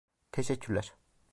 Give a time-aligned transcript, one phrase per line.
[0.31, 0.93] Teşekkürler